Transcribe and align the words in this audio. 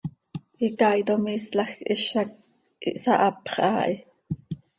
Icaaitom 0.67 1.23
iislajc 1.31 1.71
hizac 1.91 2.31
ihsahapx 2.89 3.47
haa 3.61 3.81
hi. 3.85 3.95